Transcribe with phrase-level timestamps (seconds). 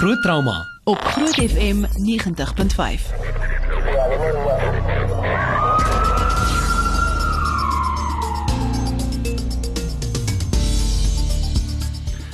[0.00, 1.84] Groot Trauma op Groot FM 90.5.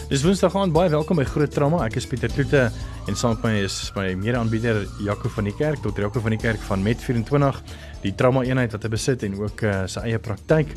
[0.08, 1.82] Dis Woensdag aan baie welkom by Groot Trauma.
[1.82, 2.68] Ek is Pieter Kloete
[3.10, 6.06] en saam met my is my mede-aanbieder Jaco van die Kerk, Dr.
[6.06, 7.58] Jaco van die Kerk van Met24,
[8.06, 10.70] die trauma eenheid wat hy besit en ook uh, sy eie praktyk.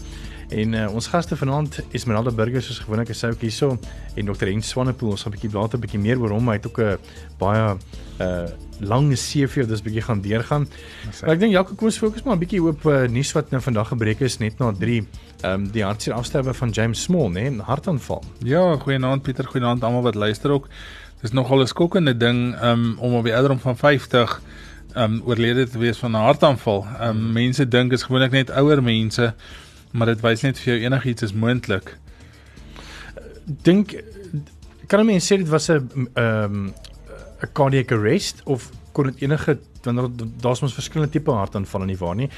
[0.49, 3.75] En uh, ons gaste vanaand is Menalda Burger soos gewoonlik is ook hierso
[4.15, 4.49] en Dr.
[4.49, 6.79] Hen Swanepoel ons gaan 'n bietjie later 'n bietjie meer oor hom hy het ook
[6.79, 6.97] 'n
[7.37, 7.77] baie
[8.19, 8.47] uh
[8.79, 10.67] lang CV dis bietjie gaan deurgaan.
[11.21, 13.61] Maar ek dink Jaco kom ons fokus maar 'n bietjie op uh, nuus wat nou
[13.61, 15.05] vandag gebreek is net na 3
[15.41, 18.23] ehm um, die hartseer afsterwe van James Small nê, nee, hartaanval.
[18.43, 20.67] Ja, goeienaand Pieter, goeienaand almal wat luister ook.
[21.21, 24.41] Dis nogal 'n skokkende ding um, om op die ouderdom van 50
[24.95, 26.87] ehm um, oorlede te wees van 'n hartaanval.
[26.99, 29.33] Ehm um, mense dink is gewoonlik net ouer mense
[29.91, 31.97] maar dit wys net vir jou enigiets is moontlik.
[33.45, 33.95] Dink
[34.87, 36.73] kan 'n mens sê dit was 'n ehm um,
[37.41, 40.09] 'n cardiac arrest of kon dit enige wanneer
[40.41, 42.29] daar's mos verskillende tipe hartaanvalle nie waar nie.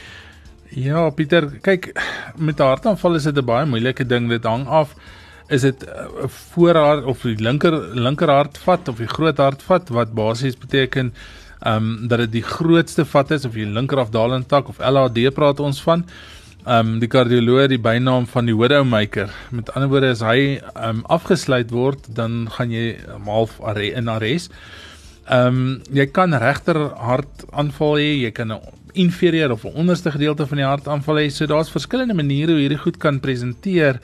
[0.70, 1.92] Ja, Pieter, kyk
[2.38, 4.30] met 'n hartaanval is dit 'n baie moeilike ding.
[4.30, 4.96] Dit hang af
[5.48, 10.58] is dit 'n uh, voorhart of die linker linkerhartvat of die groot hartvat wat basies
[10.58, 11.14] beteken
[11.60, 15.60] ehm um, dat dit die grootste vat is of die linkerafdalende tak of LAD praat
[15.60, 16.06] ons van
[16.66, 19.32] um die kardioloog die bynaam van die widowmaker.
[19.50, 24.52] Met ander woorde as hy um afgesluit word, dan gaan jy half in arrest.
[25.30, 28.62] Um jy kan regter hartaanval hê, jy kan 'n
[28.94, 31.30] inferieur of 'n onderste gedeelte van die hartaanval hê.
[31.30, 34.00] So daar's verskillende maniere hoe hierdie goed kan presenteer.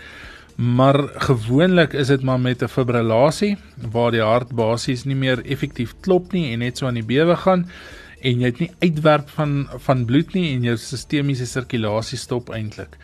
[0.58, 0.98] Maar
[1.30, 3.58] gewoonlik is dit maar met 'n fibrillasie
[3.92, 7.36] waar die hart basies nie meer effektief klop nie en net so aan die bewe
[7.36, 7.70] gaan
[8.22, 12.98] en jy het nie uitwerp van van bloed nie en jou sistemiese sirkulasie stop eintlik.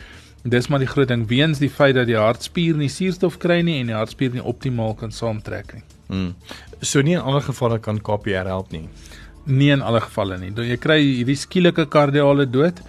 [0.44, 3.80] Dis maar die groot ding weens die feit dat die hartspier nie suurstof kry nie
[3.80, 5.84] en die hartspier nie optimaal kan saamtrek nie.
[6.10, 6.34] Mm.
[6.82, 8.88] So nie in alle gevalle kan KPR help nie.
[9.46, 10.52] Nie in alle gevalle nie.
[10.52, 12.84] Jy kry hierdie skielike kardiale dood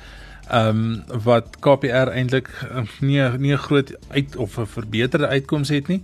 [0.44, 5.68] ehm um, wat KPR eintlik uh, nie nie 'n groot uit of 'n verbeterde uitkoms
[5.68, 6.02] het nie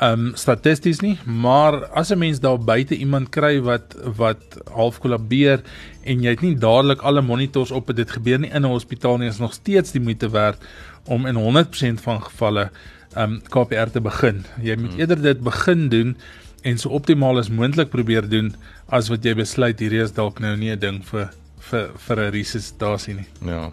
[0.00, 5.60] um statisties nie, maar as 'n mens daar buite iemand kry wat wat half kollabeer
[6.02, 9.28] en jy het nie dadelik alle monitors op dit gebeur nie in 'n hospitaal nie,
[9.28, 10.58] is nog steeds die moeite werd
[11.04, 12.70] om in 100% van gevalle
[13.16, 14.44] um KPR te begin.
[14.62, 15.00] Jy moet hmm.
[15.00, 16.16] eerder dit begin doen
[16.62, 18.54] en so optimaal as moontlik probeer doen
[18.88, 21.30] as wat jy besluit hierdie is dalk nou nie 'n ding vir
[21.70, 23.28] vir vir 'n resuscitasie nie.
[23.44, 23.70] Ja.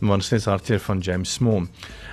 [0.00, 1.68] Maar steeds hartseer van James Small.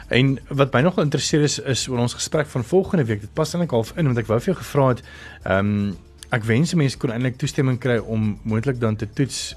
[0.10, 3.22] En wat my nog interesseer is is oor ons gesprek van volgende week.
[3.22, 5.04] Dit pas eintlik half in want ek wou vir jou gevra het
[5.44, 5.98] ehm um,
[6.30, 9.56] ek wens mense kon eintlik toestemming kry om moontlik dan te toets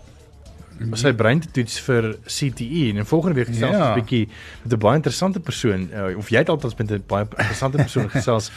[0.98, 3.90] sy brein te toets vir CTE en in volgende week gesels ja.
[3.92, 4.28] 'n bietjie
[4.62, 8.08] met 'n baie interessante persoon uh, of jy het altyd met 'n baie interessante persoon
[8.16, 8.50] gesels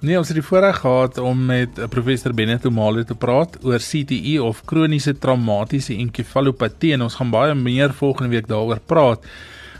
[0.00, 3.82] Nee, ons het die voorreg gehad om met eh, professor Bennett Omale te praat oor
[3.82, 9.26] CTE of kroniese traumatiese enkefalopatie en ons gaan baie meer volgende week daaroor praat.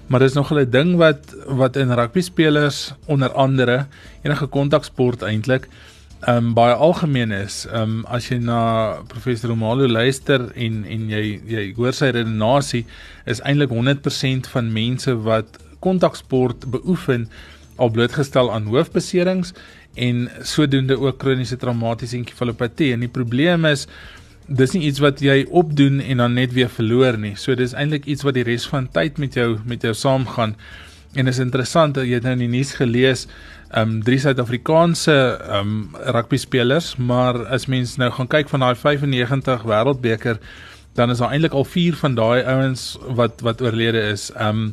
[0.08, 3.86] Maar dis nog 'n ding wat wat in rugby spelers onder andere
[4.22, 5.68] enige kontaksport eintlik
[6.20, 7.66] ehm um, baie algemeen is.
[7.66, 12.86] Ehm um, as jy na professor Romalo luister en en jy jy hoor sy redenasie
[13.24, 17.28] is eintlik 100% van mense wat kontaksport beoefen
[17.76, 19.52] al blootgestel aan hoofbeserings
[19.94, 23.86] en sodoende ook kroniese traumatiese enkefalopatie en die probleem is
[24.48, 27.34] dis nie iets wat jy opdoen en dan net weer verloor nie.
[27.36, 30.56] So dis eintlik iets wat die res van tyd met jou met jou saamgaan.
[31.16, 33.26] En is interessant dat jy nou in die nuus gelees
[33.76, 35.16] um drie Suid-Afrikaanse
[35.58, 35.72] um
[36.16, 40.40] rugby spelers, maar as mens nou gaan kyk van daai 95 wêreldbeker,
[40.96, 44.30] dan is daar eintlik al 4 van daai ouens wat wat oorlede is.
[44.40, 44.72] Um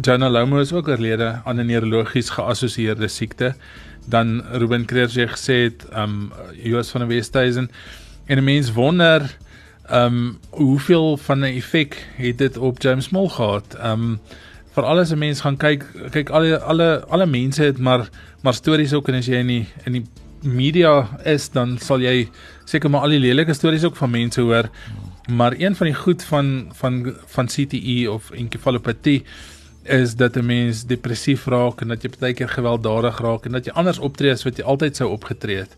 [0.00, 3.54] Jonah Lomo is ook oorlede aan 'n neurologies geassosieerde siekte.
[4.06, 7.70] Dan Ruben Kreerje gesê het um Joos van der Westhuizen
[8.30, 9.36] En 'n mens wonder
[9.86, 13.74] ehm um, hoeveel van 'n effek het dit op James Small gehad?
[13.74, 14.20] Ehm um,
[14.74, 18.08] vir alles 'n mens gaan kyk kyk alle alle alle mense het maar
[18.40, 20.06] maar stories ook en as jy in die in die
[20.42, 22.28] media is dan sal jy
[22.64, 24.70] seker maar al die lelike stories ook van mense hoor.
[25.28, 29.24] Maar een van die goed van van van CTE of enkefalopatie
[29.82, 33.64] is dat 'n mens depressief raak en dat jy baie keer gewelddadig raak en dat
[33.64, 35.76] jy anders optree as wat jy altyd sou opgetree het.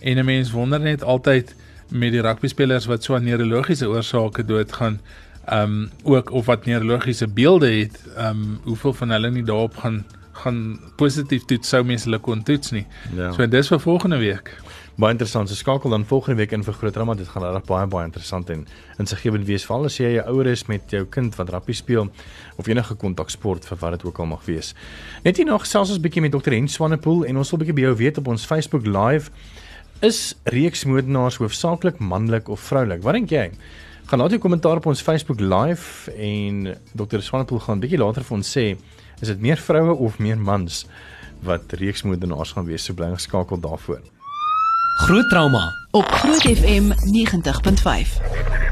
[0.00, 1.54] En 'n mens wonder net altyd
[1.90, 5.00] met die rugby spelers wat so aan neurologiese oorsake doodgaan,
[5.46, 9.76] ehm um, ook of wat neurologiese beelde het, ehm um, hoeveel van hulle nie daarop
[9.76, 10.04] gaan
[10.36, 12.86] gaan positief toets sou mense hulle kon toets nie.
[13.16, 13.32] Ja.
[13.32, 14.52] So dis vir volgende week.
[14.96, 15.48] Baie interessant.
[15.48, 17.14] So skakel dan volgende week in vir groot drama.
[17.14, 18.66] Dit gaan regtig baie baie interessant en
[19.02, 22.08] insiggewend wees veral as jy 'n ouer is met jou kind wat rugby speel
[22.56, 24.74] of enige kontaksport vir wat dit ook al mag wees.
[25.22, 26.50] Net hier nog gesels ons bietjie met Dr.
[26.50, 29.30] Hen Swanepoel en ons wil bietjie by jou weet op ons Facebook live
[30.04, 33.00] Is reeksmoordenaars hoofsaaklik manlik of vroulik?
[33.00, 33.46] Wat dink jy?
[34.06, 37.24] Gaan laat jou kommentaar op ons Facebook live en Dr.
[37.24, 38.66] Swanepoel gaan bietjie later vir ons sê,
[39.24, 40.84] is dit meer vroue of meer mans
[41.48, 42.84] wat reeksmoordenaars gaan wees?
[42.84, 44.04] So bly geskakel daarvoor.
[45.06, 45.64] Groot trauma
[45.96, 48.65] op Groot FM 90.5.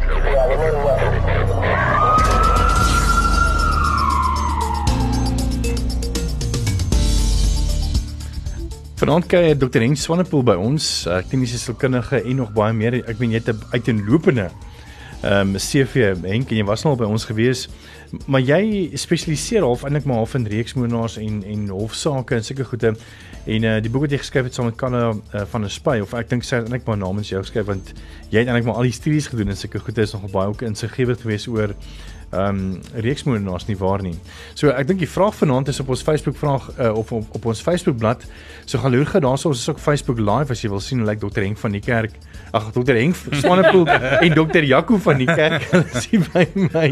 [9.05, 9.83] Vanaand kyk Dr.
[9.85, 12.95] Henk Swanepoel by ons, uh, kliniese sielkundige en nog baie meer.
[13.05, 14.47] Ek meen jy het 'n uiteenlopende
[15.21, 17.69] ehm um, CV Henk en jy was nou al by ons gewees,
[18.25, 22.95] maar jy spesialiseer half eintlik maar half in reeksmoordenaars en en hofsaake en sulke goede.
[23.45, 26.01] En uh, die boek wat jy geskryf het saam met Kanna uh, van 'n spy
[26.01, 27.93] of ek dink sy het eintlik maar namens jou geskryf want
[28.31, 30.63] jy het eintlik maar al die studies gedoen en sulke goede is nogal baie ook
[30.63, 31.77] insiggewend geweest oor
[32.35, 34.17] ehm um, reeksmoordenaars nie waar nie.
[34.55, 37.47] So ek dink die vraag vanaand is op ons Facebook vraag uh, of op, op
[37.47, 38.29] ons Facebook bladsy.
[38.65, 41.09] So gaan loer gou daarso ons is ook Facebook live as jy wil sien hoe
[41.09, 42.19] lyk Dr Henk van die kerk.
[42.55, 43.89] Ag Dr Henk Swanepoel
[44.23, 45.65] en Dr Jaco van die kerk
[46.05, 46.85] sien by my.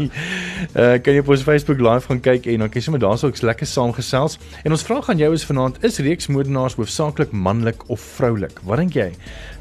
[0.75, 3.29] Uh, kan jy op ons Facebook live gaan kyk en dan kan jy sommer daarso
[3.31, 4.35] ook lekker saamgesels.
[4.67, 8.59] En ons vraag aan jou is vanaand is reeksmoordenaars hoofsaaklik manlik of vroulik?
[8.67, 9.09] Wat dink jy?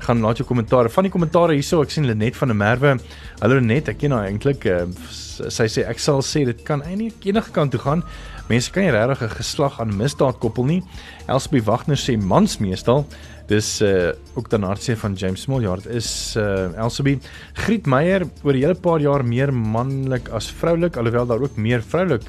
[0.03, 0.91] Gaan laat jou kommentaar.
[0.91, 2.97] Van die kommentare hierso ek sien Lenet van der Merwe.
[3.39, 7.31] Hallo Lenet, ek ken haar eintlik uh, sy sê ek sal sê dit kan eintlik
[7.31, 8.03] enige kant toe gaan.
[8.51, 10.83] Mense kan nie regtig 'n geslag aan misdaad koppel nie.
[11.31, 13.07] Elsbie Wagner sê mans meestal.
[13.53, 17.19] Dis uh ook dan hartseer van James Smolyard is uh Elsbie
[17.53, 21.83] Griet Meyer oor 'n hele paar jaar meer manlik as vroulik alhoewel daar ook meer
[21.83, 22.25] vroulik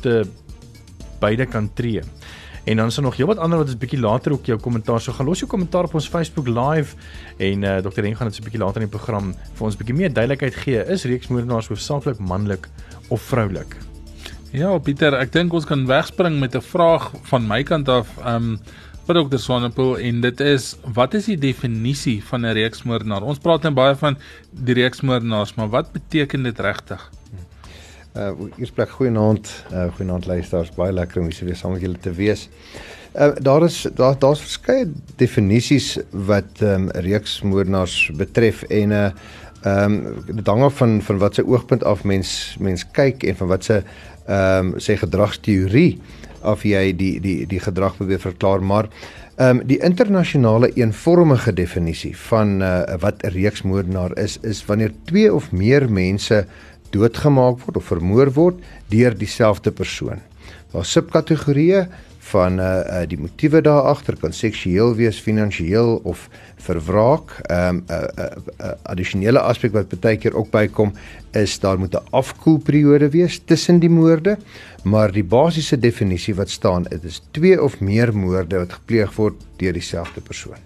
[0.00, 0.24] te
[1.20, 2.02] beide kan tree.
[2.64, 5.00] En dan is daar nog heelwat ander wat is bietjie later ook jou kommentaar.
[5.00, 6.96] So gaan los jou kommentaar op ons Facebook live
[7.38, 8.00] en uh, Dr.
[8.00, 10.54] Ren gaan dit so 'n bietjie later in die program vir ons bietjie meer duidelikheid
[10.54, 10.82] gee.
[10.84, 12.68] Is reeksmoordenaars hoofsaaklik manlik
[13.08, 13.76] of vroulik?
[14.50, 18.08] Ja, Pieter, ek dink ons kan wegspring met 'n vraag van my kant af.
[18.18, 18.60] Ehm um,
[19.06, 19.38] vir Dr.
[19.38, 23.22] Swanepoel en dit is wat is die definisie van 'n reeksmoordenaar?
[23.22, 24.16] Ons praat net baie van
[24.50, 27.10] die reeksmoordenaars, maar wat beteken dit regtig?
[28.16, 32.10] Uh eers plek goeienaand, uh goeienaand luisteraars, baie lekker om hier saam met julle te
[32.10, 32.48] wees.
[33.14, 39.10] Uh daar is daar daar's verskeie definisies wat ehm um, reeksmoordenaars betref en uh
[39.62, 43.36] ehm um, dit hang af van van wat se oogpunt af mens mens kyk en
[43.36, 43.82] van wat se
[44.26, 46.00] ehm um, sê gedragsteorie
[46.42, 48.88] of jy die die die gedrag probeer verklaar maar
[49.36, 55.34] ehm um, die internasionale eenvormige definisie van uh wat 'n reeksmoordenaar is is wanneer twee
[55.34, 56.46] of meer mense
[56.90, 58.56] doodgemaak word of vermoor word
[58.88, 60.20] deur dieselfde persoon.
[60.72, 61.86] Daar subkategorieë
[62.26, 66.26] van uh, die motiewe daar agter kan seksueel wees, finansiëel of
[66.66, 67.36] verwraak.
[67.46, 68.30] Ehm um, 'n uh, uh,
[68.60, 70.92] uh, addisionele aspek wat baie keer ook bykom
[71.32, 74.38] is daar moet 'n afkoelperiode wees tussen die moorde,
[74.86, 79.42] maar die basiese definisie wat staan, dit is twee of meer moorde wat gepleeg word
[79.58, 80.62] deur dieselfde persoon.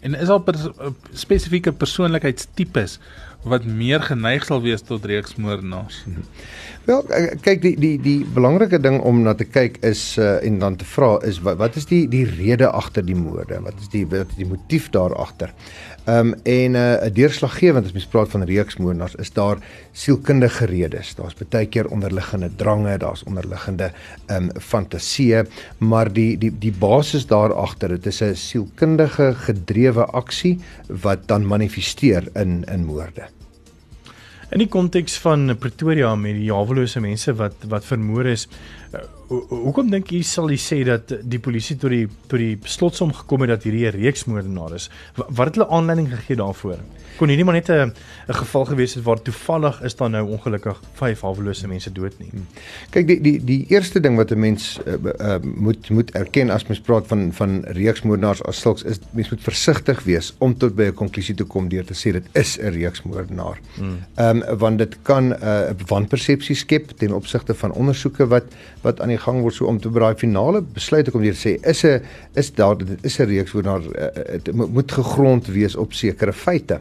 [0.00, 0.68] En is daar pers
[1.12, 2.98] spesifieke persoonlikheidstipes
[3.44, 6.02] wat meer geneig sal wees tot reeksmoordenaars?
[6.06, 6.24] Mhm.
[6.84, 7.04] Wel,
[7.44, 10.86] kyk die die die belangrike ding om na te kyk is uh, en dan te
[10.88, 13.60] vra is wat wat is die die rede agter die moorde?
[13.64, 15.52] Wat is die wat is die motief daar agter?
[16.10, 19.58] Ehm um, en eh, 'n uh, deurslaggewend as mens praat van reeksmoordenaars is daar
[19.92, 21.14] sielkundige redes.
[21.14, 23.92] Daar's baie keer onderliggende drange, daar's onderliggende
[24.26, 25.44] ehm um, fantasieë,
[25.78, 31.46] maar die die die basis daar agter, dit is 'n sielkundige gedrewe aksie wat dan
[31.46, 33.28] manifesteer in in moorde.
[34.50, 38.48] In die konteks van Pretoria met die jawelose mense wat wat vermoor is,
[39.30, 43.44] hoekom dink u sal u sê dat die polisie tot die tot die slotsom gekom
[43.44, 44.90] het dat hierdie 'n reeksmoordenaar is?
[45.14, 46.78] Wat, wat het hulle aanleiding gegee daarvoor?
[47.16, 47.92] Kon hierdie maar net 'n
[48.28, 52.28] 'n geval gewees het waar toevallig is daar nou ongelukkig vyf hawelose mense dood nie.
[52.30, 52.46] Hmm.
[52.90, 56.66] Kyk die die die eerste ding wat 'n mens uh, uh, moet moet erken as
[56.66, 60.82] mens praat van van reeksmoordenaars as sulks is mens moet versigtig wees om tot by
[60.82, 63.58] 'n konklusie te kom deur te sê dit is 'n reeksmoordenaar.
[63.74, 63.98] Hmm.
[64.14, 68.44] Ehm um, want dit kan 'n uh, wanpersepsie skep ten opsigte van ondersoeke wat
[68.82, 71.56] wat aan die gang word so om te braai finale besluit ek om weer sê
[71.68, 72.02] is 'n
[72.34, 76.80] is daar is 'n reeks waar daar uh, moet gegrond wees op sekere feite.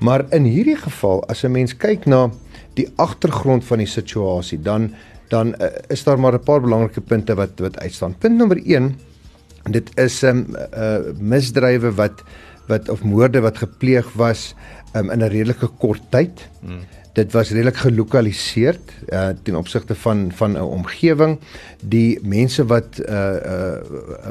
[0.00, 2.30] Maar in hierdie geval as 'n mens kyk na
[2.74, 4.94] die agtergrond van die situasie dan
[5.28, 8.18] dan uh, is daar maar 'n paar belangrike punte wat wat uitstaan.
[8.18, 8.98] Punt nommer 1
[9.70, 12.22] dit is 'n um, uh, misdrywe wat
[12.66, 14.54] wat of moorde wat gepleeg was
[14.96, 16.48] um, in 'n redelike kort tyd.
[16.60, 16.80] Hmm
[17.14, 18.78] dit was redelik gelokaliseer
[19.08, 21.38] uh, ten opsigte van van 'n omgewing
[21.80, 23.78] die mense wat uh uh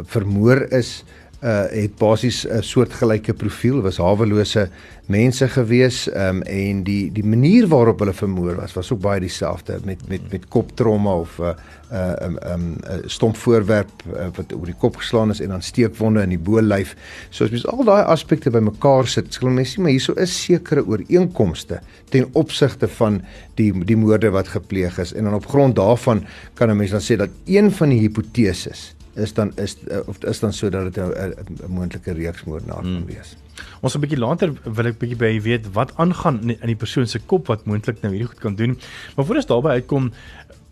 [0.03, 4.69] vermoor is uh het basies 'n soortgelyke profiel, was hawelose
[5.11, 9.79] mense gewees um, en die die manier waarop hulle vermoor was was ook baie dieselfde
[9.83, 14.27] met met met koptromme of 'n uh, 'n uh, 'n um, um, stomp voorwerp uh,
[14.35, 16.95] wat oor die kop geslaan is en dan steekwonde in die bolyf.
[17.29, 20.85] So as mens al daai aspekte bymekaar sit, sal mens sien maar hierso is sekere
[20.85, 23.21] ooreenkomste ten opsigte van
[23.55, 27.01] die die moorde wat gepleeg is en dan op grond daarvan kan 'n mens dan
[27.01, 31.71] sê dat een van die hipoteses is dan is of is dan sodat dit 'n
[31.71, 33.05] moontlike reeksmoordenaar kan hmm.
[33.05, 33.35] wees.
[33.81, 37.19] Ons 'n bietjie later wil ek bietjie by weet wat aangaan in die persoon se
[37.19, 38.79] kop wat moontlik nou hierdie goed kan doen.
[39.15, 40.11] Maar voor ons daarby uitkom,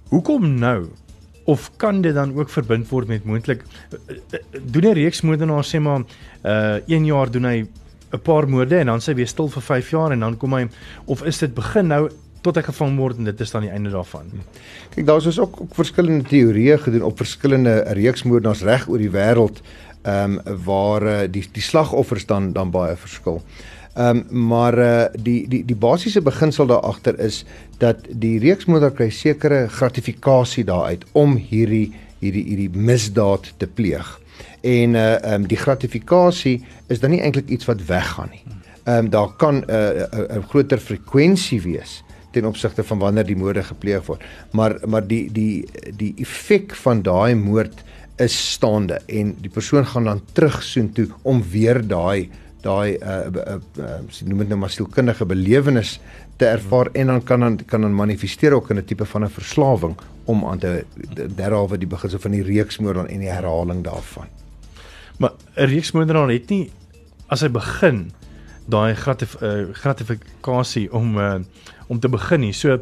[0.09, 0.89] hoekom nou?
[1.43, 3.63] Of kan dit dan ook verbind word met moontlik
[4.61, 6.01] doen 'n reeksmoordenaar sê maar
[6.43, 7.67] uh 1 jaar doen hy
[8.11, 10.53] 'n paar moorde en dan sê hy weer stil vir 5 jaar en dan kom
[10.53, 10.67] hy
[11.05, 12.09] of is dit begin nou
[12.41, 14.31] tot hy gevang word en dit is dan die einde daarvan.
[14.95, 19.61] Kyk, daar's dus ook, ook verskillende teorieë gedoen op verskillende reeksmoordenaars reg oor die wêreld
[20.01, 23.41] ehm um, waar uh, die die slagoffers dan dan baie verskil.
[23.93, 27.43] Ehm um, maar uh, die die die basiese beginsel daar agter is
[27.77, 34.19] dat die reeksmoordenaar kry sekere gratifikasie daaruit om hierdie hierdie hierdie misdaad te pleeg.
[34.61, 38.43] En uh ehm um, die gratifikasie is dan nie eintlik iets wat weggaan nie.
[38.83, 42.01] Ehm um, daar kan 'n uh, 'n groter frekwensie wees
[42.31, 44.23] ten opsigte van wanneer die moorde gepleeg word.
[44.51, 45.65] Maar maar die die
[45.97, 47.83] die effek van daai moord
[48.21, 52.29] is staande en die persoon gaan dan terug soontoe om weer daai
[52.61, 55.95] daai uh, uh, uh, noem dit nou maar sielkundige belewenis
[56.37, 59.29] te ervaar en dan kan dan kan dan manifesteer ook in 'n tipe van 'n
[59.29, 59.95] verslawing
[60.25, 60.85] om aan te
[61.35, 64.27] derhalwe die beginsel van die reeksmoord en die herhaling daarvan.
[65.17, 66.71] Maar 'n reeksmoord dan het nie
[67.27, 68.11] as hy begin
[68.71, 71.35] daai gratif, uh, gratifikasie om uh,
[71.91, 72.53] om te begin nie.
[72.55, 72.77] So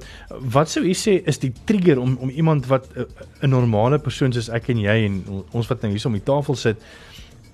[0.53, 3.03] wat sou u sê is die trigger om om iemand wat eh,
[3.41, 6.23] 'n uh, normale persoon soos ek en jy en ons wat nou hier om die
[6.23, 6.77] tafel sit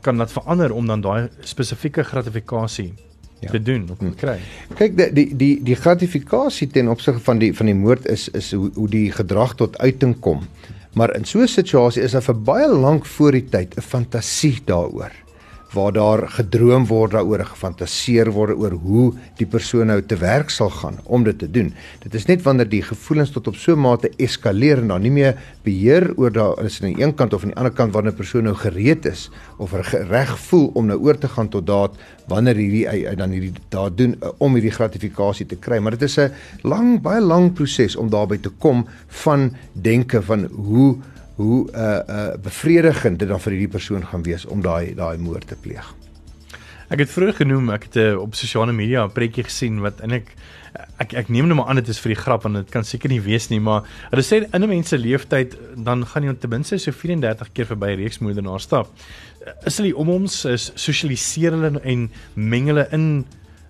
[0.01, 2.93] kan laat verander om dan daai spesifieke gratifikasie
[3.39, 3.49] ja.
[3.49, 4.15] te doen of te hm.
[4.15, 4.39] kry.
[4.75, 8.51] Kyk die die die die gratifikasie ten opsigte van die van die moord is is
[8.51, 10.47] hoe hoe die gedrag tot uiting kom.
[10.93, 14.59] Maar in so 'n situasie is daar vir baie lank voor die tyd 'n fantasie
[14.65, 15.24] daaroor
[15.75, 19.05] waar daar gedroom word daaroor, gefantaseer word oor hoe
[19.39, 21.73] die persoon nou te werk sal gaan om dit te doen.
[22.03, 25.11] Dit is net wanneer die gevoelens tot op so 'n mate eskaleer en dan nie
[25.11, 28.13] meer beheer oor daar is aan die een kant of aan die ander kant wanneer
[28.13, 29.73] 'n persoon nou gereed is of
[30.09, 31.91] reg voel om nou oor te gaan tot daad
[32.27, 35.79] wanneer hierdie dan hierdie daad doen uh, om hierdie gratifikasie te kry.
[35.79, 40.45] Maar dit is 'n lang baie lang proses om daarby te kom van denke van
[40.45, 40.97] hoe
[41.35, 45.47] hoe uh uh bevredigend dit dan vir hierdie persoon gaan wees om daai daai moord
[45.47, 45.93] te pleeg.
[46.93, 50.35] Ek het vroeër genoem, ek het uh, op sosiale media 'n prentjie gesien wat eintlik
[50.99, 53.09] ek ek neem nou maar aan dit is vir die grap want dit kan seker
[53.09, 56.49] nie wees nie, maar hulle sê in 'n mens se leeftyd dan gaan jy ten
[56.49, 58.87] minste so 34 keer verby 'n reeksmoordenaar stap.
[59.65, 63.25] Is hulle om ons is sosialiseer hulle en meng hulle in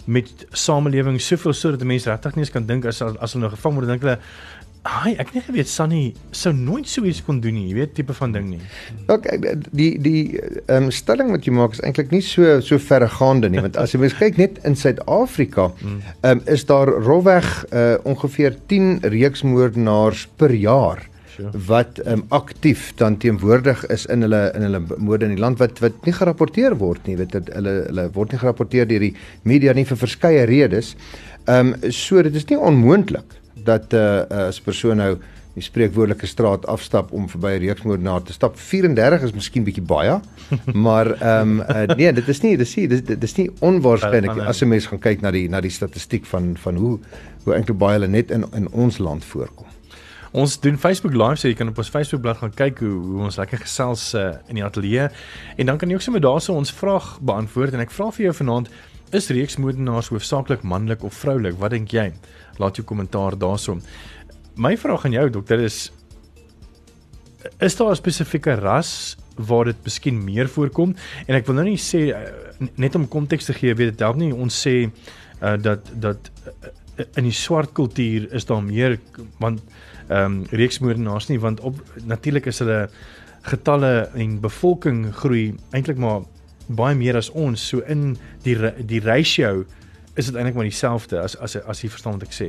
[0.05, 3.75] met samelewing soveel sodat mense regtig nie eens kan dink as as hulle nou gevang
[3.75, 4.19] word dink hulle
[4.85, 6.01] Ai, ek het nie geweet Sunny
[6.35, 8.59] sou nooit so iets kon doen nie, jy weet tipe van ding nie.
[9.09, 9.25] Ok,
[9.73, 13.63] die die ehm um, stelling wat jy maak is eintlik nie so so verregaande nie,
[13.65, 16.03] want as jy mens kyk net in Suid-Afrika, hmm.
[16.21, 21.01] ehm um, is daar rofweg uh, ongeveer 10 reeksmoordenaars per jaar
[21.65, 25.57] wat ehm um, aktief dan teenwoordig is in hulle in hulle moorde in die land
[25.63, 29.15] wat wat nie gerapporteer word nie, weet dit hulle hulle word nie gerapporteer deur die
[29.49, 30.93] media nie vir verskeie redes.
[31.49, 33.33] Ehm um, so dit is nie onmoontlik
[33.65, 35.17] dat 'n uh, uh, as 'n persoon nou
[35.55, 40.19] die spreekwoordelike straat afstap om verby 'n reeksmoordenaar te stap 34 is miskien bietjie baie
[40.85, 44.61] maar ehm um, uh, nee dit is nie dis nie dis, dis nie onwaarskynlik as
[44.61, 46.99] 'n mens gaan kyk na die na die statistiek van van hoe
[47.43, 49.65] hoe eintlik baie hulle net in in ons land voorkom.
[50.35, 53.21] Ons doen Facebook Live so jy kan op ons Facebook bladsy gaan kyk hoe hoe
[53.23, 55.07] ons lekker gesels uh, in die ateljee.
[55.55, 58.33] En dan kan jy ook sommer daarso ons vraag beantwoord en ek vra vir jou
[58.41, 58.67] vanaand
[59.15, 61.55] is reeksmoordenaars hoofsaaklik manlik of vroulik?
[61.61, 62.09] Wat dink jy
[62.57, 63.79] laat jou kommentaar daarso.
[64.55, 65.91] My vraag aan jou dokter is
[67.59, 70.95] is daar 'n spesifieke ras waar dit miskien meer voorkom?
[71.27, 74.15] En ek wil nou nie sê eh, net om konteks te gee weet dit help
[74.15, 74.33] nie.
[74.33, 74.89] Ons sê
[75.41, 76.31] uh, dat dat
[76.97, 78.99] uh, in die swart kultuur is daar meer
[79.39, 79.61] want
[80.07, 82.89] ehm um, reeksmoordenaars nie want op natuurlik is hulle
[83.41, 86.21] getalle en bevolking groei eintlik maar
[86.67, 87.67] baie meer as ons.
[87.69, 89.65] So in die die ratio
[90.15, 92.47] is dit eintlik maar dieselfde as as as jy verstaan wat ek sê.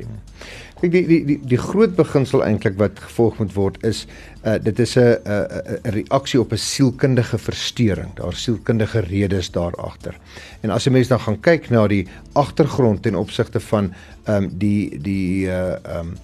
[0.81, 4.05] Kyk die die die die groot beginsel eintlik wat gevolg moet word is
[4.47, 8.15] uh dit is 'n 'n reaksie op 'n sielkundige verstoring.
[8.15, 10.15] Daar sielkundige redes daar agter.
[10.63, 13.93] En as 'n mens dan gaan kyk na die agtergrond ten opsigte van
[14.25, 16.17] ehm um, die die uh ehm um,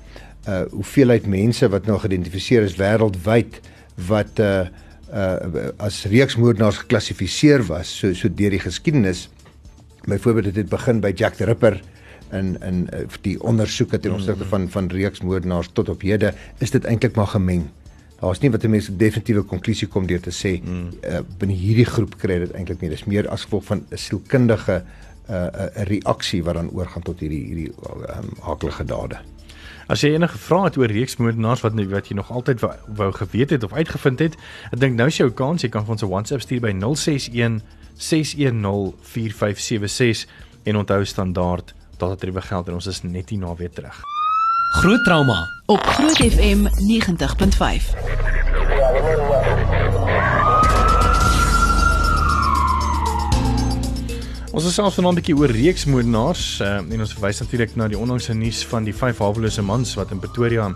[0.49, 3.61] uh hoeveelheid mense wat nou geïdentifiseer is wêreldwyd
[4.07, 4.67] wat uh
[5.13, 5.37] uh
[5.77, 9.29] as reeksmoordenaars geklassifiseer was so so deur die geskiedenis.
[10.05, 11.81] Byvoorbeeld dit het begin by Jack the Ripper
[12.33, 16.85] in in uh, die ondersoeke ten opsigte van van reeksmoordenaars tot op hede is dit
[16.85, 17.69] eintlik maar gemeng.
[18.21, 20.89] Daar's nie wat 'n mens definitiewe konklusie kom deur te sê mm.
[21.05, 22.91] uh, binne hierdie groep kry dit eintlik nie.
[22.91, 24.83] Dis meer as gevolg van 'n sielkundige
[25.29, 27.73] 'n uh, 'n reaksie wat dan oorgaan tot hierdie hierdie
[28.17, 29.19] um, akelige dade.
[29.87, 33.13] As jy enige vrae het oor reeksmoordenaars wat nou wat jy nog altyd wou, wou
[33.13, 34.37] geweet het of uitgevind het,
[34.71, 37.61] ek dink nou is jou kans, jy kan vir ons 'n WhatsApp stuur by 061
[37.97, 40.27] 610 4576
[40.63, 44.01] en onthou standaard dat dit er geld en ons is net hier na weer terug.
[44.73, 48.13] Groot trauma op Groot FM 90.5.
[54.53, 57.99] Ons is selfs vanaand 'n bietjie oor reeksmoordenaars uh, en ons verwys natuurlik na die
[57.99, 60.67] onlangse nuus van die vyf hawelose mans wat in Pretoria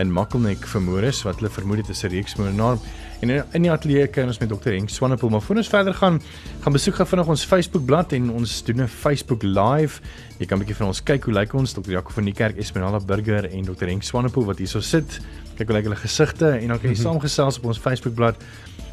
[0.00, 2.78] in Makkelnek vermoor is wat hulle vermoed het is 'n reeksmoordenaar.
[3.20, 4.70] En in die ateljee kan ons met Dr.
[4.70, 6.20] Henk Swanepoel maar voor ons verder gaan,
[6.60, 10.00] gaan besoek gou vinnig ons Facebook bladsy en ons doen 'n Facebook live.
[10.38, 11.90] Jy kan 'n bietjie van ons kyk hoe lyk ons Dr.
[11.90, 13.86] Jaco van die kerk Esmeralda Burger en Dr.
[13.86, 15.20] Henk Swanepoel wat hierso sit.
[15.56, 18.40] Kyk hoe lyk hulle gesigte en dan kan jy saamgesels op ons Facebook bladsy.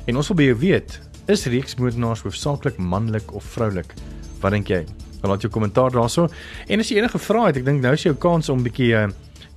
[0.05, 3.93] En ons wil by jou weet, is reeksmoordenaars hoofsaaklik manlik of vroulik?
[4.41, 4.85] Wat dink jy?
[5.23, 6.29] Laat jou kommentaar daarso.
[6.67, 8.93] En as jy enige vrae het, ek dink nou is jou kans om 'n bietjie
[8.93, 9.07] uh,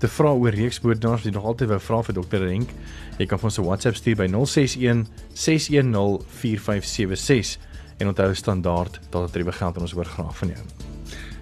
[0.00, 2.72] te vra oor reeksmoordenaars, jy nog altyd wou vra vir dokter Renk.
[3.18, 7.58] Jy kan vir ons 'n WhatsApp stuur by 061 610 4576
[7.98, 10.64] en onthou standaard dat dit rewe geld en ons hoor graag van jou.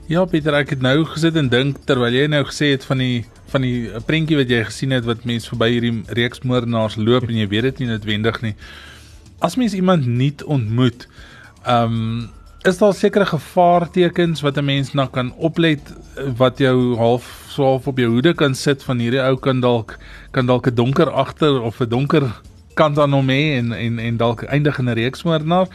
[0.08, 3.26] Ja Pieter, ek het nou gesit en dink terwyl jy nou gesê het van die
[3.48, 7.46] van die prentjie wat jy gesien het wat mense verby hierdie reeksmoordenaars loop en jy
[7.48, 8.54] weet dit nie noodwendig nie.
[9.40, 11.06] As mens iemand nuut ontmoet,
[11.64, 12.28] ehm um,
[12.68, 15.80] is daar sekere gevaartekens wat 'n mens na kan oplet
[16.36, 19.98] wat jou half swaaf op jou hoede kan sit van hierdie ou kan dalk
[20.30, 22.22] kan dalk 'n donker agter of 'n donker
[22.74, 25.66] kant aan hom hê en en en dalk eindig in 'n reeksmoordenaar?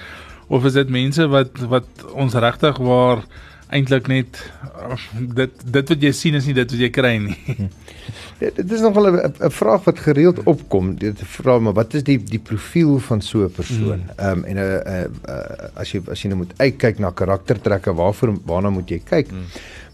[0.48, 3.24] Of is dit mense wat wat ons regtig waar
[3.70, 4.52] eintlik net
[5.14, 7.38] dit dit wat jy sien is nie dit wat jy kry nie.
[8.60, 10.96] dit is nogal 'n vraag wat gereeld opkom.
[10.98, 14.02] Dit vra maar wat is die die profiel van so 'n persoon?
[14.02, 14.18] Hmm.
[14.18, 14.44] Ehm mm.
[14.44, 17.94] um, en 'n uh, uh, uh, as jy as jy nou moet uitkyk na karaktertrekke,
[17.94, 19.32] waarvoor waarna moet jy kyk?
[19.32, 19.46] Mm.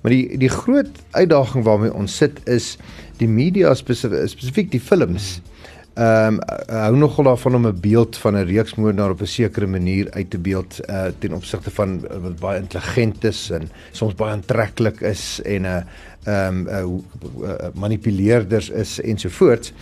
[0.02, 2.78] Maar die die groot uitdaging waarmee ons sit is
[3.18, 5.42] die media spesifiek spesifiek die films.
[6.00, 6.40] Ehm um,
[6.72, 10.38] hou nogal daarvan om 'n beeld van 'n reeksmoordenaar op 'n sekere manier uit te
[10.38, 15.42] beeld uh, ten opsigte van uh, wat baie intelligent is en soms baie aantreklik is
[15.44, 15.82] en 'n uh,
[16.24, 19.74] ehm um, uh, uh, manipuleerders is ensovoorts.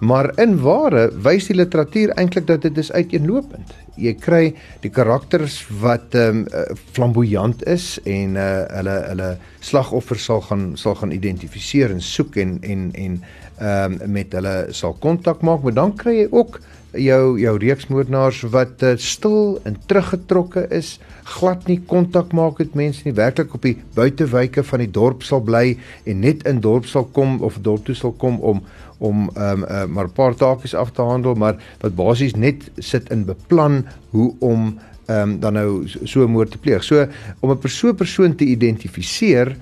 [0.00, 3.72] Maar in ware wys die literatuur eintlik dat dit is uiteenlopend.
[3.96, 10.40] Jy kry die karakters wat ehm um, flamboyant is en uh, hulle hulle slagoffers sal
[10.40, 13.22] gaan sal gaan identifiseer en soek en en en
[13.58, 16.60] ehm um, met hulle sal kontak maak, maar dan kry jy ook
[16.96, 20.96] jou jou reeksmoordenaars wat uh, stil en teruggetrokke is,
[21.36, 25.42] glad nie kontak maak met mense nie, werklik op die buitewyke van die dorp sal
[25.44, 28.62] bly en net in dorp sal kom of dorp toe sal kom om
[28.98, 32.70] om ehm um, uh, maar 'n paar taakies af te handel, maar wat basies net
[32.78, 36.84] sit in beplan hoe om ehm um, dan nou so 'n moord te pleeg.
[36.84, 37.06] So
[37.40, 39.56] om 'n persoon persoon te identifiseer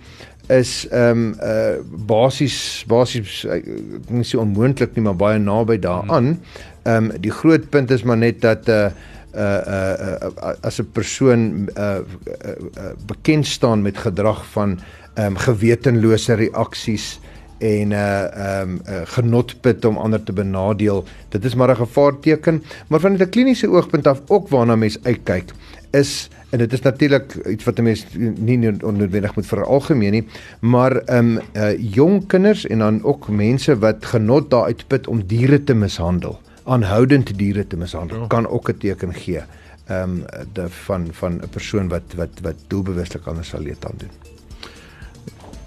[0.46, 3.64] is ehm um, uh basies basies ek
[4.10, 6.38] nie so onmoontlik nie maar baie naby daaraan.
[6.84, 8.90] Ehm um, die groot punt is maar net dat uh
[9.34, 14.78] uh uh, uh as 'n persoon uh, uh, uh bekend staan met gedrag van
[15.14, 17.20] ehm um, gewetenlose reaksies
[17.58, 21.04] en uh ehm um, uh, genotput om ander te benadeel.
[21.28, 25.52] Dit is maar 'n gevaarteken, maar van 'n kliniese oogpunt af ook waarna mens uitkyk
[25.90, 28.06] is en dit is natuurlik iets wat 'n mens
[28.38, 30.26] nie onnodig moet veralgemeen nie,
[30.60, 35.26] maar ehm um, uh, jong kinders en dan ook mense wat genot daaruit put om
[35.26, 38.26] diere te mishandel, aanhoudend diere te mishandel, ja.
[38.26, 39.42] kan ook 'n teken gee
[39.86, 43.96] ehm um, de van van 'n persoon wat wat wat doelbewuslik anders sal leed aan
[43.96, 44.10] doen.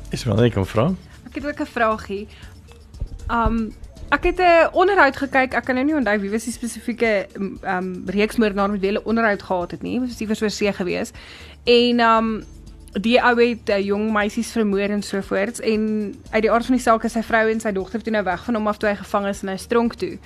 [0.10, 0.92] Is wel net 'n vraag.
[1.28, 2.28] Ek het ook 'n vraagie.
[3.32, 3.74] Um
[4.10, 5.54] Ek het 'n onderhoud gekyk.
[5.54, 9.06] Ek kan nou nie onthou wie was die spesifieke ehm um, reeksmoordenaar met wie hulle
[9.06, 10.00] onderhoud gehad het nie.
[10.00, 11.12] Dit was iewers oor see gewees.
[11.64, 12.44] En ehm um,
[12.92, 15.82] die ou het uh, jong meisies vermoor en so voort en
[16.30, 18.44] uit die aard van die saak is sy vrou en sy dogter toe nou weg
[18.44, 20.18] van hom af toe hy gevang is in 'n stronk toe.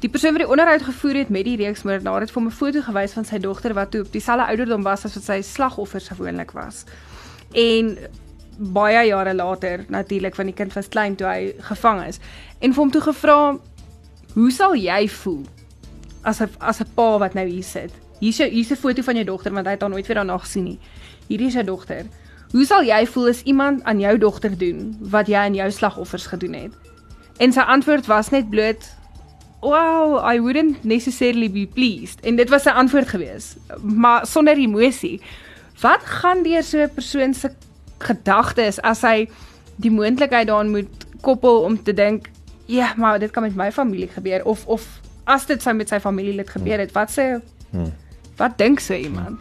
[0.00, 3.12] Die persoon wat die onderhoud gevoer het met die reeksmoordenaar het vir 'n foto gewys
[3.12, 6.84] van sy dogter wat toe op dieselfde ouderdom was as wat sy slagoffer gewoonlik was.
[7.52, 7.98] En
[8.58, 12.20] baie jare later natuurlik van die kind was klein toe hy gevang is
[12.60, 13.36] en vir hom toe gevra
[14.34, 15.44] hoe sal jy voel
[16.22, 19.16] as 'n as 'n pa wat nou hier sit hier's jou hier's 'n foto van
[19.16, 20.78] jou dogter want hy het haar nooit weer daarna gesien nie
[21.28, 22.06] hierdie is jou dogter
[22.52, 26.26] hoe sal jy voel as iemand aan jou dogter doen wat jy aan jou slagoffers
[26.26, 26.72] gedoen het
[27.38, 28.94] en sy antwoord was net bloot
[29.64, 32.20] well, I wouldn't necessarily be pleased.
[32.20, 35.20] En dit was sy antwoord gewees, maar sonder emosie.
[35.80, 37.50] Wat gaan deur so 'n persoon se
[38.06, 39.28] gedagtes as hy
[39.76, 42.28] die moontlikheid daaraan moet koppel om te dink,
[42.66, 44.84] ja, maar dit kan met my familie gebeur of of
[45.24, 47.40] as dit sou met sy familielid gebeur het, wat sê
[47.72, 47.92] Hmm.
[48.36, 49.40] wat dink so iemand?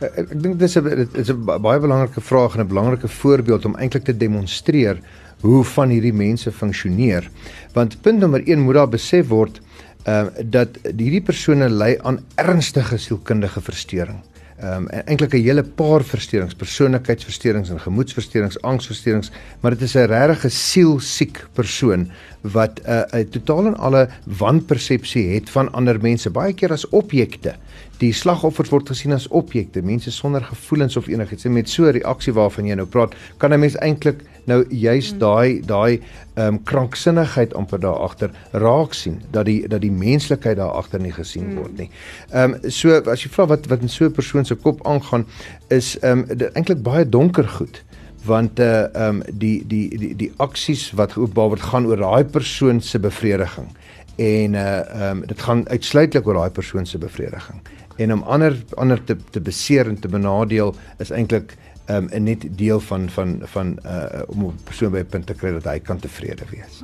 [0.00, 3.08] Ek, ek dink dis 'n dit is 'n ba- baie belangrike vraag en 'n belangrike
[3.08, 4.98] voorbeeld om eintlik te demonstreer
[5.40, 7.28] hoe van hierdie mense funksioneer.
[7.74, 9.60] Want punt nommer 1 moet daar besef word
[10.04, 14.20] ehm uh, dat hierdie persone ly aan ernstige sielkundige verstoring.
[14.64, 20.06] Ehm um, eintlik 'n hele paar versteurings, persoonlikheidsversteurings en gemoedsversteurings, angsversteurings, maar dit is 'n
[20.08, 26.30] regte sielsiek persoon wat 'n uh, 'n totaal en alle wanpersepsie het van ander mense,
[26.30, 27.54] baie keer as objekte.
[27.98, 31.44] Die slagoffers word gesien as objekte, mense sonder gevoelens of enigiets.
[31.44, 35.12] En met so 'n reaksie waarvan jy nou praat, kan 'n mens eintlik nou juis
[35.18, 36.00] daai daai
[36.34, 41.00] ehm um, kranksinnigheid amper daar agter raak sien dat die dat die menslikheid daar agter
[41.00, 41.90] nie gesien word nie.
[42.32, 45.26] Ehm um, so as jy vra wat wat in so 'n persoon se kop aangaan
[45.68, 47.82] is ehm um, eintlik baie donker goed.
[48.24, 52.24] Want uh ehm um, die die die die aksies wat geopenbaar word gaan oor daai
[52.24, 53.68] persoon se bevrediging.
[54.16, 57.60] En uh ehm um, dit gaan uitsluitlik oor daai persoon se bevrediging.
[57.96, 62.80] En om ander ander te te beseer en te benadeel is eintlik um, net deel
[62.80, 65.98] van van van uh om 'n persoon by 'n punt te kry dat hy kan
[65.98, 66.82] tevrede wees.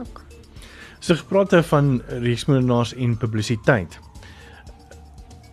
[0.99, 3.99] So gepraat het van reeksmoordenaars en publisiteit.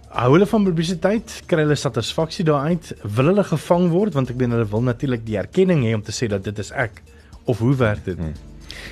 [0.08, 1.44] Hou hulle van publisiteit?
[1.46, 2.96] Kry hulle satisfaksie daaruit?
[3.16, 6.12] Wil hulle gevang word want ek meen hulle wil natuurlik die erkenning hê om te
[6.12, 7.02] sê dat dit is ek
[7.46, 8.18] of hoe werk dit?
[8.18, 8.34] Hmm.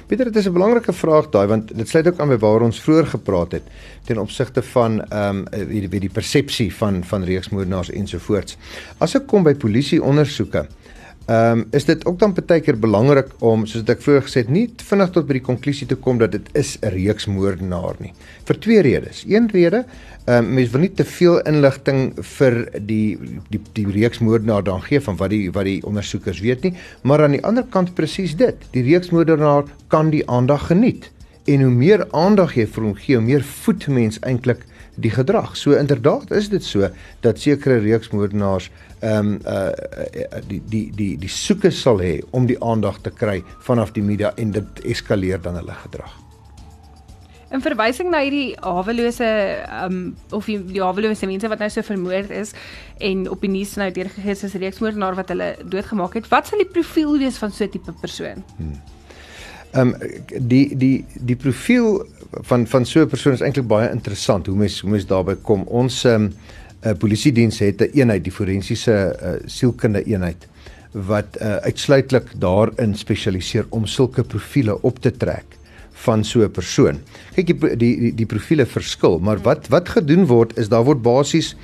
[0.07, 2.81] Pieter, dit is 'n belangrike vraag daai want dit sluit ook aan by waar ons
[2.81, 3.63] vroeër gepraat het
[4.05, 8.57] ten opsigte van ehm um, die die, die persepsie van van reeksmoordenaars ensovoorts.
[8.97, 10.67] As ek kom by polisie ondersoeke,
[11.25, 14.49] ehm um, is dit ook dan baie keer belangrik om soos ek vroeër gesê het,
[14.53, 18.13] nie vinnig tot by die konklusie te kom dat dit is 'n reeksmoordenaar nie.
[18.45, 19.23] Vir twee redes.
[19.27, 19.85] Een rede,
[20.25, 23.17] ehm um, mens wil nie te veel inligting vir die
[23.49, 27.31] die die reeksmoordenaar dan gee van wat die wat die ondersoekers weet nie, maar aan
[27.31, 28.55] die ander kant presies dit.
[28.71, 31.09] Die reeksmoordenaar kan die aandag geniet.
[31.45, 35.55] En hoe meer aandag jy vir hom gee, hoe meer voed mens eintlik die gedrag.
[35.57, 39.69] So inderdaad is dit so dat sekere reeksmoordenaars ehm um, uh,
[40.47, 44.31] die die die die soeke sal hê om die aandag te kry vanaf die media
[44.35, 46.13] en dit eskaleer dan hulle gedrag.
[47.53, 49.27] In verwysing na hierdie hawelose
[49.83, 52.55] um of die, die hawelose mense wat nou so vermoord is
[52.97, 56.63] en op die nuus nou deurgegee is as reeksmoordenaar wat hulle doodgemaak het, wat sal
[56.63, 58.43] die profiel wees van so 'n tipe persoon?
[59.71, 59.95] Ehm um,
[60.47, 64.79] die die die profiel van van so 'n persoon is eintlik baie interessant hoe mens
[64.79, 65.63] hoe mens daarby kom.
[65.63, 66.33] Ons ehm um,
[66.85, 70.47] 'n uh, polisiediens het 'n eenheid, die forensiese uh, sielkunde eenheid
[70.91, 75.45] wat uh, uitsluitlik daarin spesialiseer om sulke profile op te trek
[76.05, 76.99] van so 'n persoon.
[77.35, 81.55] Kyk die die die, profile verskil, maar wat wat gedoen word is daar word basies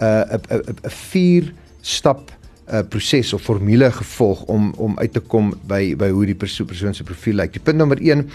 [0.00, 2.37] 'n 'n 'n 'n vier stap 'n
[2.72, 6.66] uh, proses of formule gevolg om om uit te kom by by hoe die persoon,
[6.66, 7.52] persoon se profiel lyk.
[7.56, 8.26] Die punt nommer 1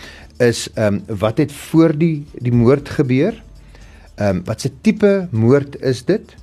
[0.43, 3.38] is ehm um, wat het voor die die moord gebeur?
[4.15, 6.36] Ehm um, wat se tipe moord is dit?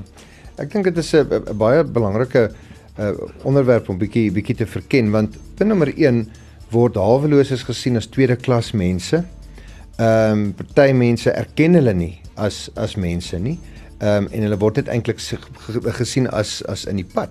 [0.58, 2.50] Ek dink dit is 'n 'n baie belangrike
[2.98, 3.12] uh
[3.44, 6.26] onderwerp om bietjie bietjie te verken want punt nommer 1
[6.70, 9.24] word haweloses gesien as tweede klas mense.
[9.96, 13.58] Ehm um, party mense erken hulle nie as as mense nie.
[14.00, 15.20] Ehm um, en hulle word dit eintlik
[16.00, 17.30] gesien as as in die pad.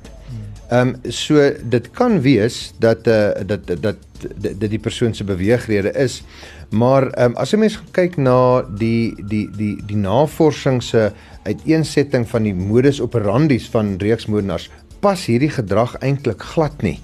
[0.71, 3.97] Ehm um, so dit kan wees dat uh dat dat
[4.37, 6.23] dit die persoon se beweegrede is.
[6.69, 11.11] Maar ehm um, as jy mens kyk na die die die die navorsing se
[11.43, 16.99] uiteensetting van die modus operandi's van reeksmoordenaars, pas hierdie gedrag eintlik glad nie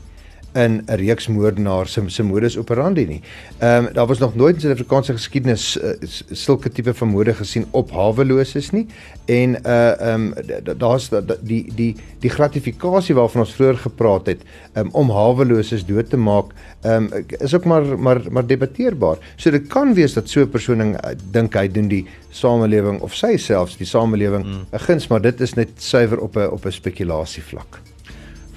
[0.57, 3.21] in 'n reeks moordenaars se se modus operandi nie.
[3.57, 5.89] Ehm um, daar was nog nooit in Suid-Afrikaanse geskiedenis uh,
[6.31, 8.87] sulke tipe van moorde gesien op haweloses nie
[9.25, 11.09] en uh ehm um, daar's
[11.41, 14.41] die die die gratifikasie waarvan ons vroeër gepraat het
[14.73, 19.17] um, om haweloses dood te maak ehm um, is ook maar maar maar debatteerbaar.
[19.35, 20.97] So dit kan wees dat so 'n persoon uh,
[21.31, 24.79] dink hy doen die samelewing of sy selfs die samelewing 'n mm.
[24.79, 27.86] guns, maar dit is net suiwer op 'n op 'n spekulasie vlak.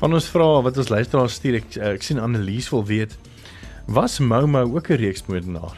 [0.00, 3.16] Van ons vra wat ons luisteraars stuur, ek, ek sien Annelies wil weet,
[3.90, 5.76] was Momo ook 'n reeksmoordenaar?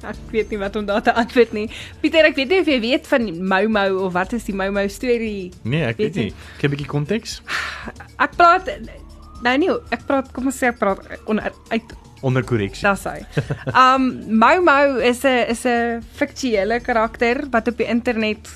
[0.00, 1.68] Ek weet nie wat om daar te antwoord nie.
[2.00, 5.52] Pieter, ek weet nie of jy weet van Momo of wat is die Momo storie?
[5.62, 6.32] Nee, ek weet, weet nie.
[6.56, 7.42] Ek het 'n bietjie konteks.
[8.18, 8.68] Ek praat
[9.42, 12.88] nou nie, ek praat kom ons sê ek praat onder uit onder korreksie.
[12.88, 13.24] Dis hy.
[13.74, 18.48] Um Momo is 'n is 'n fiksionele karakter wat op die internet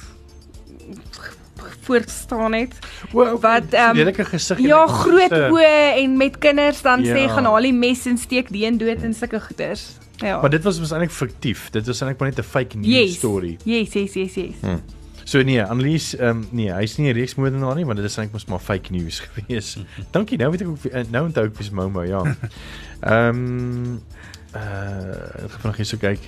[1.85, 2.79] voorstaan het.
[3.13, 7.17] Wow, wat ehm um, gesig Ja, groot oë en met kinders dan ja.
[7.17, 9.87] sê gaan haal die mes en steek die een dood en sulke goeters.
[10.17, 10.41] Ja.
[10.41, 11.71] Maar dit was mos eintlik fiktief.
[11.71, 13.17] Dit was eintlik maar net 'n fake news yes.
[13.17, 13.57] story.
[13.65, 14.55] Yes, yes, yes, yes.
[14.61, 14.81] Hmm.
[15.25, 18.33] So nee, Annelies, ehm um, nee, hy's nie 'n reeksmoordenaar nie, want dit is eintlik
[18.33, 19.77] mos maar fake news gewees.
[20.11, 20.39] Dankie.
[20.39, 22.23] Nou weet ek ook eh, nou onthou ek wie's Momo, ja.
[23.01, 24.03] Ehm um,
[24.55, 26.21] uh ek gaan nog eens so kyk.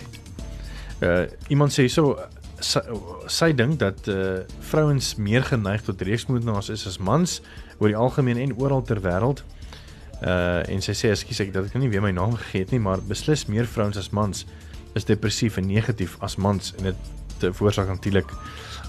[1.02, 2.16] Uh iemand sê so
[2.60, 2.80] sy,
[3.26, 7.40] sy dink dat eh uh, vrouens meer geneig tot reeksmoordenaars is as mans
[7.78, 9.44] oor die algemeen en oral ter wêreld.
[10.20, 12.72] Eh uh, en sy sê ekskuus ek dat ek nie weer my naam gegee het
[12.72, 14.46] nie, maar beslis meer vrouens as mans
[14.94, 18.32] is depressief en negatief as mans en dit veroorsaak natuurlik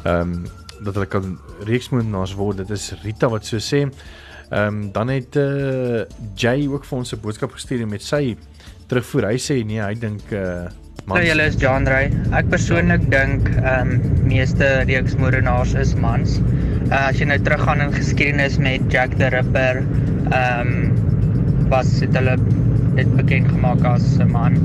[0.05, 2.57] ehm um, dat hulle kan reeksmoordenaars word.
[2.57, 3.87] Dit is Rita wat so sê.
[4.49, 6.03] Ehm um, dan het eh uh,
[6.35, 8.37] Jay ook vir ons 'n boodskap gestuur met sy
[8.87, 9.27] terugvoer.
[9.31, 11.19] Hy sê nee, hy dink eh uh, mans.
[11.19, 12.07] Nou julle is Ray.
[12.35, 16.39] Ek persoonlik dink ehm um, meeste reeksmoordenaars is mans.
[16.91, 19.83] Uh, as jy nou teruggaan in geskiedenis met Jack the Ripper,
[20.31, 22.35] ehm um, was dit hulle
[22.99, 24.59] dit bekend gemaak as 'n man.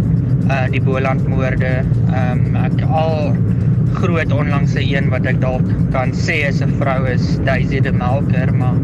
[0.51, 1.73] Uh die Boland moorde,
[2.11, 3.37] ehm um, ek al
[3.95, 8.51] groot onlangse een wat ek dalk kan sê is 'n vrou is Daisy de Melker,
[8.53, 8.79] maar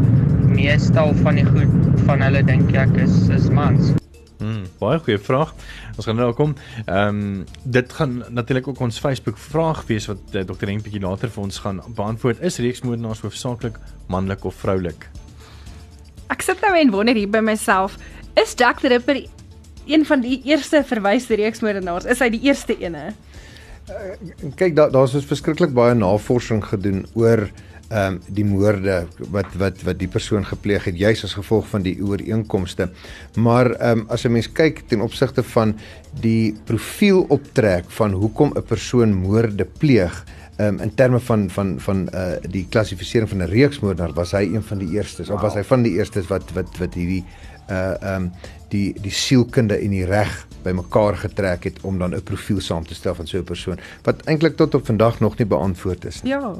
[0.47, 3.99] meestal van die goed van hulle dink ek is is mans.
[4.39, 5.49] Hmm, baie goeie vraag.
[5.97, 6.53] Ons gaan nou kom.
[6.85, 10.69] Ehm um, dit gaan natuurlik ook ons Facebook vraag wees wat uh, Dr.
[10.71, 12.39] Henk bietjie later vir ons gaan beantwoord.
[12.39, 15.09] Is reeksmoordenaars hoofsaaklik manlik of vroulik?
[16.31, 17.97] Ek sit nou en wonder hier by myself,
[18.39, 19.25] is Jack the Ripper
[19.89, 22.05] een van die eerste verwyste reeksmoordenaars?
[22.05, 23.09] Is hy die eerste ene?
[23.89, 27.49] Uh, kyk daar daar's dus verskriklik baie navorsing gedoen oor
[27.89, 31.81] ehm um, die moorde wat wat wat die persoon gepleeg het juis as gevolg van
[31.81, 32.89] die ooreenkomste.
[33.35, 35.75] Maar ehm um, as 'n mens kyk ten opsigte van
[36.21, 40.25] die profiel optrek van hoekom 'n persoon moorde pleeg
[40.61, 44.63] Um, in terme van van van uh die klassifisering van 'n reeksmoordenaar was hy een
[44.63, 45.35] van die eerstes wow.
[45.35, 47.23] of was hy van die eerstes wat wat wat hierdie
[47.69, 48.31] uh um
[48.67, 52.93] die die sielkunde en die reg bymekaar getrek het om dan 'n profiel saam te
[52.93, 56.31] stel van so 'n persoon wat eintlik tot op vandag nog nie beantwoord is nie.
[56.31, 56.53] Ja.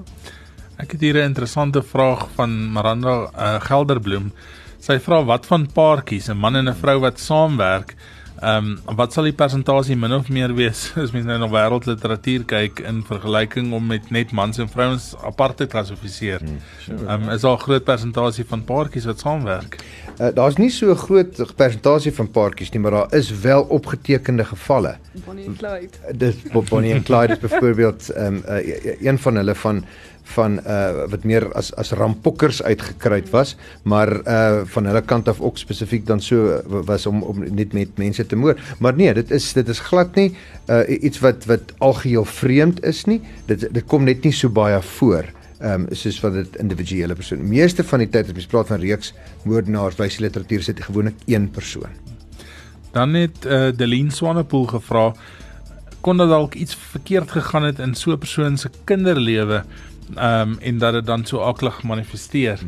[0.80, 4.32] Ek het hier 'n interessante vraag van Miranda uh, Gelderbloem.
[4.80, 7.96] Sy vra wat van paartjies, 'n man en 'n vrou wat saamwerk,
[8.40, 12.46] ehm um, wat sal die persentasie min of meer wees as mens nou na wêreldliteratuur
[12.46, 16.40] kyk in vergelyking om met net mans en vrouens apart te klassifiseer?
[16.40, 19.84] Hmm, ehm um, is daar 'n groot persentasie van paartjies wat saamwerk?
[20.20, 24.46] Uh, Daar's nie so 'n groot persentasie van paartjies nie, maar daar is wel opgetekende
[24.46, 24.98] gevalle.
[25.26, 26.16] Bonnie en Clyde.
[26.16, 26.36] Dis
[26.70, 29.84] Bonnie en Clyde is byvoorbeeld ehm um, uh, een van hulle van
[30.36, 35.42] van uh wat meer as as rampokkers uitgekruid was, maar uh van hulle kant af
[35.42, 38.60] ook spesifiek dan so was om om net met mense te moord.
[38.80, 40.30] Maar nee, dit is dit is glad nie
[40.70, 43.22] uh iets wat wat algeheel vreemd is nie.
[43.46, 45.26] Dit dit kom net nie so baie voor.
[45.60, 47.42] Ehm um, soos wat dit individuele persoon.
[47.48, 49.14] Meeste van die tyd as jy praat van reeks
[49.44, 51.92] moordenaars, wys die literatuur sê dit gewoonlik een persoon.
[52.96, 55.12] Dan het uh Deline Swanepoel gevra
[56.02, 59.64] kon dit dalk iets verkeerd gegaan het in so 'n persoon se kinderlewe
[60.16, 62.60] ehm um, en dat dit dan so aklig manifesteer.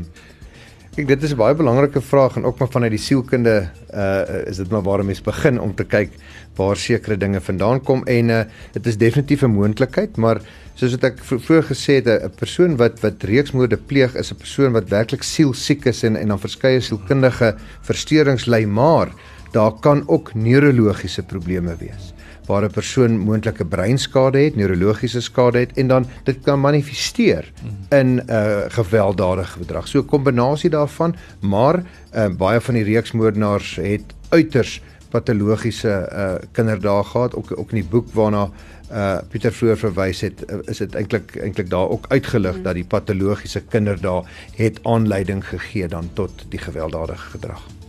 [0.91, 4.57] Kyk, dit is 'n baie belangrike vraag en ook maar vanuit die sielkunde uh is
[4.57, 6.11] dit maar waar 'n mens begin om te kyk
[6.55, 10.41] waar sekere dinge vandaan kom en uh dit is definitief 'n moontlikheid, maar
[10.73, 14.71] soos wat ek vroeër gesê het, 'n persoon wat wat reeksmoorde pleeg is 'n persoon
[14.71, 19.07] wat werklik sielsiek is en en dan verskeie sielkundige versteurings ly, maar
[19.51, 22.13] daar kan ook neurologiese probleme wees
[22.51, 27.51] waar 'n persoon moontlike breinskade het, neurologiese skade het en dan dit kan manifesteer
[27.89, 29.87] in 'n uh, gewelddadige gedrag.
[29.87, 31.83] So 'n kombinasie daarvan, maar
[32.15, 37.89] uh, baie van die reeksmoordenaars het uiters patologiese uh, kinderdae gehad ook ook in die
[37.89, 38.49] boek waarna
[38.91, 43.61] uh Pieter vroeër verwys het is dit eintlik eintlik daar ook uitgelig dat die patologiese
[43.61, 44.23] kinderdae
[44.55, 47.80] het aanleiding gegee dan tot die gewelddadige gedrag.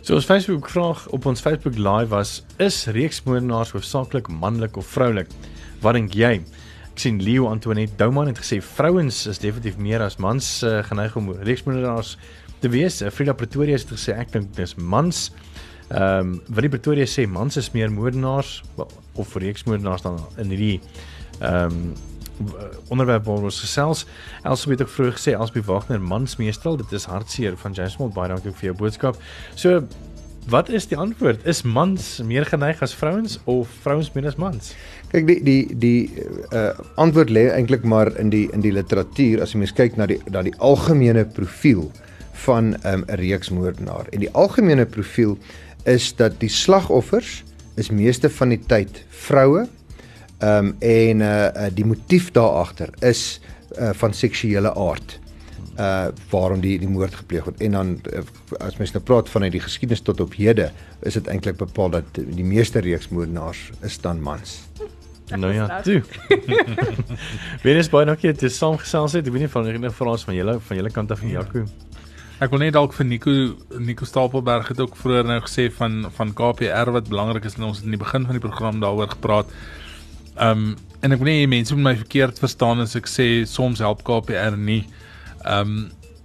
[0.00, 5.28] So ons Facebook vraag op ons Facebook live was is reeksmoordenaars hoofsaaklik manlik of vroulik?
[5.84, 6.38] Wat dink jy?
[6.88, 11.18] Ek sien Leo Antoinette Douman het gesê vrouens is definitief meer as mans uh, geneig
[11.20, 12.14] om reeksmoordenaars
[12.64, 13.02] te wees.
[13.04, 15.26] Uh, Frida Pretoria het gesê ek dink dis mans.
[15.90, 20.78] Ehm um, wat die Pretoria sê mans is meer moordenaars of reeksmoordenaars dan in hierdie
[21.44, 21.92] ehm um,
[22.88, 24.06] onderwerp waar ons gesels.
[24.42, 28.14] Elsbeth het ook vroeër gesê Elsbeth Wagner mansmeester, dit is hartseer van James Bond.
[28.14, 29.20] Baie dankie vir jou boodskap.
[29.54, 29.82] So
[30.50, 31.44] wat is die antwoord?
[31.46, 34.72] Is mans meer geneig as vrouens of vrouens meer as mans?
[35.12, 36.00] Kyk die die die
[36.56, 40.08] uh antwoord lê eintlik maar in die in die literatuur as jy mens kyk na
[40.10, 41.90] die na die algemene profiel
[42.46, 44.08] van ehm, 'n um, reeksmoordenaar.
[44.12, 45.38] En die algemene profiel
[45.84, 47.44] is dat die slagoffers
[47.76, 49.68] is meeste van die tyd vroue
[50.40, 53.40] Ehm um, en uh, die motief daar agter is
[53.78, 55.18] uh van seksuele aard.
[55.76, 57.60] Uh waarom die die moord gepleeg word.
[57.60, 58.22] En dan uh,
[58.58, 60.70] as mens nou praat vanuit die geskiedenis tot op hede,
[61.02, 64.62] is dit eintlik bepaal dat die meeste reeksmoordenaars is dan mans.
[65.36, 66.02] Nou ja, toe.
[67.62, 69.26] Wees baie dankie dat jy saamgesels het.
[69.28, 71.66] Ek weet nie van enige vrae van julle van julle kant af van Jaco.
[72.40, 73.32] Ek wil net dalk vir Nico
[73.76, 77.82] Nico Stapelberg het ook vroeër nou gesê van van KPR wat belangrik is en ons
[77.82, 79.52] het in die begin van die program daaroor gepraat.
[80.40, 83.80] Ehm um, en ek wil nie mense moet my verkeerd verstaan as ek sê soms
[83.84, 84.82] help KPR nie.
[85.44, 85.80] Ehm um,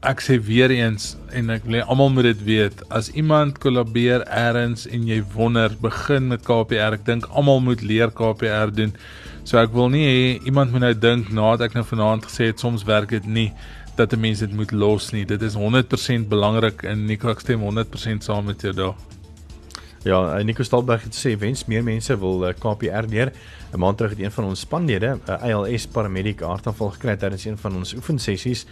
[0.05, 4.85] ek sê weer eens en ek wil almal moet dit weet as iemand kollabeer eers
[4.85, 6.99] en jy wonder begin met KPR.
[6.99, 8.93] Ek dink almal moet leer KPR doen.
[9.43, 12.61] So ek wil nie hê iemand moet nou dink nadat ek nou vanaand gesê het
[12.61, 13.49] soms werk dit nie
[13.97, 15.25] dat 'n mens dit moet los nie.
[15.25, 18.95] Dit is 100% belangrik en ek stem 100% saam met jou daar.
[20.05, 23.31] Ja, Nico Stalberg het sê wens meer mense wil uh, KPR leer.
[23.73, 27.45] 'n Maand terug het een van ons spanlede, 'n uh, ALS paramedic, hartaanval gekry tydens
[27.45, 28.65] een van ons oefensessies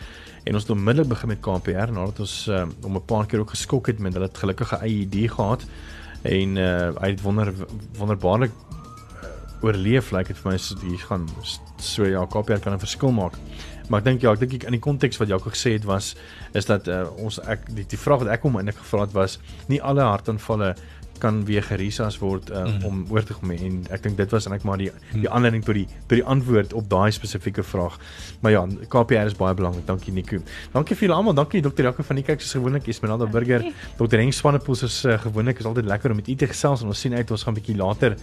[0.43, 2.49] en ons het onmiddellik begin met KPR nadat ons
[2.85, 5.65] om 'n paar keer ook geskok het met hulle het gelukkige IED gehad
[6.21, 7.53] en uh, hy het wonder
[7.97, 8.51] wonderbaarlik
[9.61, 11.27] oorleef lyk like dit vir my so hier gaan
[11.77, 13.33] so ja KPR kan 'n verskil maak.
[13.89, 16.15] Maar ek dink ja, ek dink in die konteks wat Jaco gesê het was
[16.53, 19.39] is dat uh, ons ek die, die vraag wat ek hom eintlik gevra het was
[19.67, 20.75] nie alle hartaanvalle
[21.19, 22.85] kan weer gerisas word uh, mm.
[22.85, 25.33] om oor te kom en ek dink dit was eintlik maar die die mhm.
[25.35, 27.99] aanleiding tot die tot die antwoord op daai spesifieke vraag.
[28.41, 29.85] Maar ja, KPR is baie belangrik.
[29.87, 30.41] Dankie Nico.
[30.73, 31.37] Dankie vir julle almal.
[31.37, 31.87] Dankie Dr.
[31.87, 33.65] Jaco van die kyk soos gewoonlik Esmeralda Burger.
[33.97, 34.17] Dr.
[34.19, 36.99] Henk Swanepoel is uh, gewoonlik is altyd lekker om met u te gesels en ons
[36.99, 38.17] sien uit ons gaan 'n bietjie later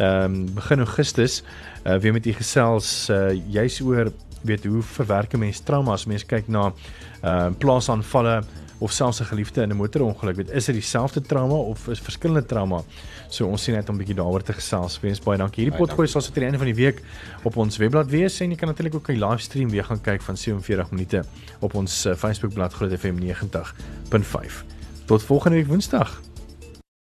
[0.00, 1.42] ehm um, begin Augustus
[1.84, 6.26] uh, weer met u gesels uh, juis oor weet hoe verwerk mense trauma as mense
[6.26, 6.70] kyk na
[7.20, 8.40] ehm uh, plaasaanvalle
[8.80, 12.46] of selfs 'n geliefde in 'n motorongeluk, weet is dit dieselfde trauma of is verskillende
[12.46, 12.82] trauma?
[13.28, 15.00] So ons sien net om 'n bietjie daaroor te gesels.
[15.00, 15.64] Wees baie dankie.
[15.64, 17.02] Hierdie potgooi sal aan die einde van die week
[17.42, 20.36] op ons webblad wees en jy kan natuurlik ook 'n livestream weer gaan kyk van
[20.36, 21.24] 47 minute
[21.60, 24.64] op ons uh, Facebookblad Groot FM 90.5.
[25.06, 26.29] Tot volgende week Woensdag.